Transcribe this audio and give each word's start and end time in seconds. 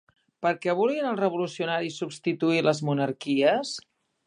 Per 0.45 0.51
què 0.61 0.73
volien 0.79 1.09
els 1.09 1.21
revolucionaris 1.23 1.99
substituir 2.03 2.65
les 2.69 2.83
monarquies? 2.91 3.79